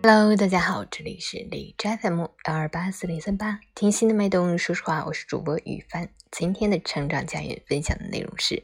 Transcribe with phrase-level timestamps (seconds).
[0.00, 4.56] Hello，大家好，这里是李斋 FM 幺二八四零三八，听心的脉动。
[4.56, 6.08] 说实话，我是主播雨帆。
[6.30, 8.54] 今天的成长家园分享的内容是《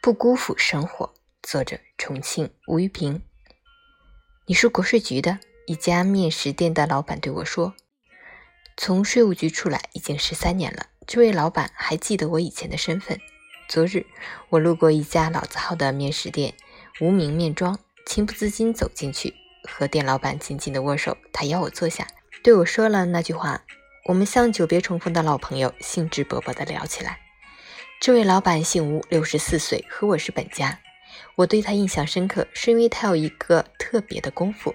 [0.00, 1.06] 不辜负生活》，
[1.42, 3.22] 作者重庆吴玉平。
[4.46, 7.74] 你是国税局的一家面食店的老板对我说，
[8.78, 10.86] 从税务局出来已经十三年了。
[11.06, 13.20] 这位老板还记得我以前的身份。
[13.68, 14.06] 昨日
[14.48, 16.54] 我路过一家老字号的面食店，
[17.00, 19.34] 无名面庄，情不自禁走进去。
[19.68, 22.06] 和店老板紧紧的握手，他邀我坐下，
[22.42, 23.62] 对我说了那句话。
[24.06, 27.20] 我们像久别重逢的老朋友，兴致勃勃地聊起来。
[28.00, 30.80] 这位老板姓吴，六十四岁，和我是本家。
[31.36, 34.74] 我对他印象深刻，是因为他有一个特别的功夫，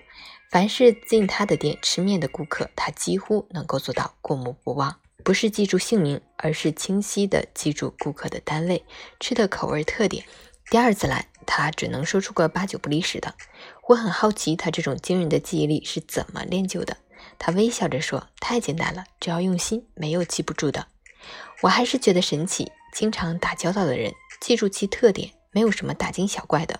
[0.50, 4.98] 凡是进他的店吃面的顾客，他几乎能够做到过目不忘。
[5.24, 8.86] 不是记住姓名，而是清晰地记住顾客的单位、
[9.20, 10.24] 吃的口味特点。
[10.70, 13.34] 第二次来，他只能说出个八九不离十的。
[13.88, 16.98] 我很好奇，他这种惊人的记忆力是怎么练就的？
[17.40, 20.88] 他微笑着说：“太简单了，只要用心，没有记不住的。”
[21.64, 22.70] 我还是觉得神奇。
[22.94, 26.80] 经常打交道的人，记住其特点，没有什么大惊小怪的。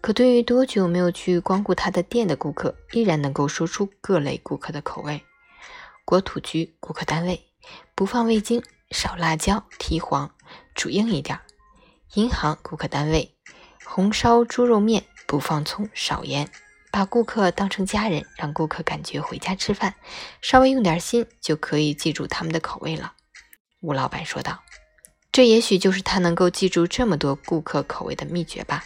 [0.00, 5.22] 可对于多久没有去光顾他的店的顾客，依然能够说出各类顾客的口味。
[6.04, 7.44] 国土局顾客单位：
[7.94, 10.34] 不放味精，少辣椒，提黄，
[10.74, 11.38] 煮硬一点。
[12.14, 13.36] 银行顾客单位。
[13.84, 16.48] 红烧猪肉面不放葱，少盐，
[16.90, 19.94] 把顾客当成家人，让顾客感觉回家吃饭，
[20.42, 23.12] 稍微用点心就可以记住他们的口味了。
[23.80, 24.64] 吴老板说道
[25.30, 28.82] ：“这也许就是他能够记住这么多顾客口味的秘诀吧。”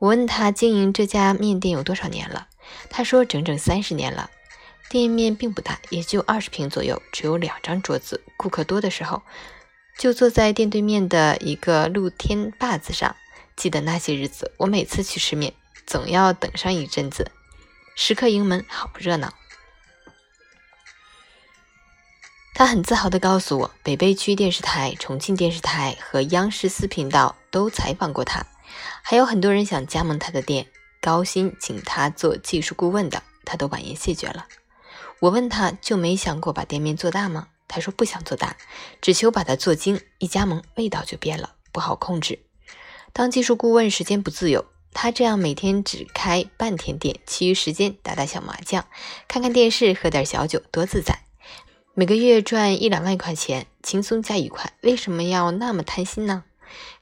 [0.00, 2.48] 我问他经营这家面店有多少年了，
[2.90, 4.28] 他说整整三十年了。
[4.90, 8.24] 店面并不大，也就二十平左右，只有两张桌子。
[8.36, 9.22] 顾客多的时候，
[10.00, 13.14] 就坐在店对面的一个露天坝子上。
[13.56, 15.54] 记得那些日子，我每次去吃面，
[15.86, 17.30] 总要等上一阵子。
[17.96, 19.32] 食客盈门，好不热闹。
[22.54, 28.46] 他很自豪地告诉我，北碚区电视台、重庆电视台和央视四频道都采访过他，
[29.02, 30.68] 还有很多人想加盟他的店，
[31.00, 34.46] 高薪请他做技术顾问的，他都婉言谢绝了。
[35.20, 37.48] 我问他就没想过把店面做大吗？
[37.66, 38.56] 他说不想做大，
[39.00, 42.38] 只求把它做精，一加盟味道就变了，不好控制。
[43.14, 48.88] 当技术顾问时间不自由，他这样每天只开半天店，其余时间打打小麻将，
[49.28, 51.20] 看看电视，喝点小酒，多自在。
[51.94, 54.72] 每个月赚一两万块钱，轻松加愉快。
[54.80, 56.42] 为什么要那么贪心呢？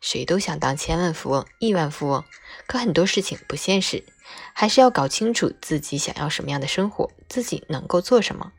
[0.02, 2.22] 谁都想当千万富翁、亿万富翁，
[2.66, 4.04] 可很多事情不现实，
[4.52, 8.52] 还是要搞清楚自己想要什么样的生活，自己能够做什么。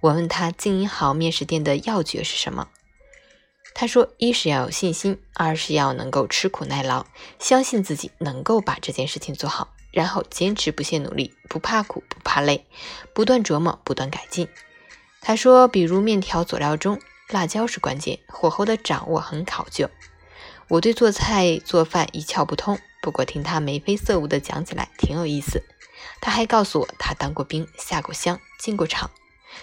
[0.00, 2.68] 我问他经营好面食店的要诀是什么？
[3.80, 7.06] 他说：“一是要有信心，二是要能够吃苦耐劳，
[7.38, 12.66] 相信自己能够把这件事情做好，然后坚持不懈努力，不怕苦不怕累，
[13.14, 14.48] 不断琢磨，不断改进。”
[15.22, 19.88] 他说：“比如面条佐料中，辣椒是关键，火候的掌握很考究。”
[20.66, 25.62] 我对做菜做饭一窍不通，不过听他眉飞色舞地讲起来挺有意思。
[26.20, 29.12] 他还告诉我，他当过兵，下过乡，进过厂，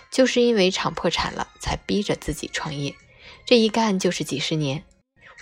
[0.09, 2.95] 就是因为厂破产了，才逼着自己创业。
[3.45, 4.83] 这一干就是几十年，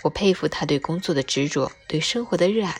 [0.02, 2.76] 我佩服他对工作的执着，对生活的热爱。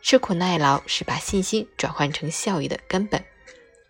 [0.00, 3.22] 吃苦耐劳是把信心转换成效益的根本。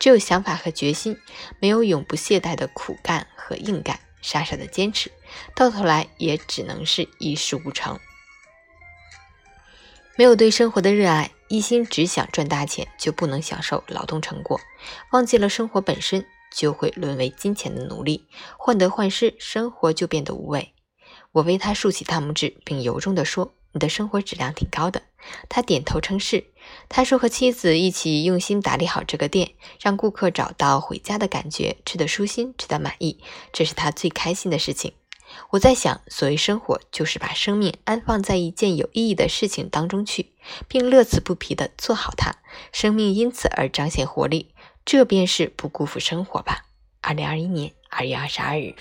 [0.01, 1.17] 只有想法和决心，
[1.61, 5.13] 没有永不懈怠的苦干和硬干，傻傻的坚持，
[5.55, 8.01] 到头来也只能是一事无成。
[10.17, 14.61] 没有对生活的热爱，一心只想赚大钱，就不能享受劳动成果，
[15.13, 16.27] 忘记了生活本身。
[16.53, 18.25] 就会沦为金钱的奴隶，
[18.57, 20.73] 患得患失，生活就变得无味。
[21.33, 25.03] 我为他竖起大拇指，并由衷地说：“你的生活质量挺高的。”
[25.49, 26.45] 他点头称是。
[26.89, 33.19] 他说：“和妻子一起用心打理好这个店，让顾客找到回家的感觉，吃得舒心，吃得满意，
[33.53, 34.93] 这是他最开心的事情。”
[35.53, 40.33] 我在想，所谓生活，就是把生命安放在一件有意义的事情当中去，
[40.69, 42.37] 并乐此不疲地做好它，
[42.73, 44.53] 生命因此而彰显活力。
[44.85, 46.67] 这便是不辜负生活吧。
[47.01, 48.75] 二零二一年二月二十二日。